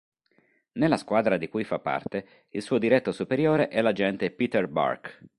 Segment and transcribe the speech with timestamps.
[0.79, 5.19] Nella squadra di cui fa parte il suo diretto superiore è l'agente Peter Burke.